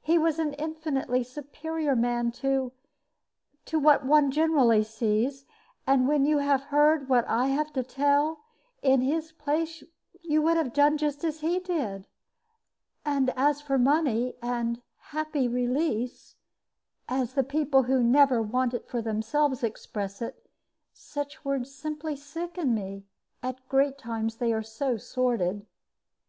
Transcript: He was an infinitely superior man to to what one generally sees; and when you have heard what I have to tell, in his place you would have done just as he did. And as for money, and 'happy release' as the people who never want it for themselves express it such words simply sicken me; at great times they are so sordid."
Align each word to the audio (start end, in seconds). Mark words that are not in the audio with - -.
He 0.00 0.16
was 0.16 0.38
an 0.38 0.52
infinitely 0.52 1.24
superior 1.24 1.96
man 1.96 2.30
to 2.40 2.70
to 3.64 3.80
what 3.80 4.06
one 4.06 4.30
generally 4.30 4.84
sees; 4.84 5.44
and 5.88 6.06
when 6.06 6.24
you 6.24 6.38
have 6.38 6.62
heard 6.66 7.08
what 7.08 7.26
I 7.26 7.46
have 7.48 7.72
to 7.72 7.82
tell, 7.82 8.44
in 8.80 9.00
his 9.00 9.32
place 9.32 9.82
you 10.22 10.40
would 10.40 10.56
have 10.56 10.72
done 10.72 10.96
just 10.98 11.24
as 11.24 11.40
he 11.40 11.58
did. 11.58 12.06
And 13.04 13.30
as 13.30 13.60
for 13.60 13.76
money, 13.76 14.34
and 14.40 14.82
'happy 15.10 15.48
release' 15.48 16.36
as 17.08 17.34
the 17.34 17.42
people 17.42 17.82
who 17.82 18.04
never 18.04 18.40
want 18.40 18.72
it 18.72 18.86
for 18.86 19.02
themselves 19.02 19.64
express 19.64 20.22
it 20.22 20.48
such 20.92 21.44
words 21.44 21.74
simply 21.74 22.14
sicken 22.14 22.72
me; 22.72 23.04
at 23.42 23.68
great 23.68 23.98
times 23.98 24.36
they 24.36 24.52
are 24.52 24.62
so 24.62 24.96
sordid." 24.96 25.66